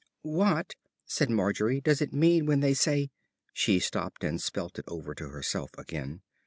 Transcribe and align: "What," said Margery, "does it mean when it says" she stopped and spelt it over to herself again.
"What," 0.23 0.73
said 1.05 1.29
Margery, 1.29 1.79
"does 1.79 2.01
it 2.01 2.11
mean 2.11 2.47
when 2.47 2.63
it 2.63 2.75
says" 2.77 3.09
she 3.53 3.77
stopped 3.79 4.23
and 4.23 4.41
spelt 4.41 4.79
it 4.79 4.85
over 4.87 5.13
to 5.13 5.29
herself 5.29 5.69
again. 5.77 6.23